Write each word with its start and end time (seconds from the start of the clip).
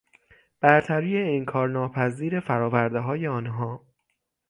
برتری 0.59 1.17
انکارناپذیر 1.37 2.39
فرآوردههای 2.39 3.27
آنها 3.27 3.85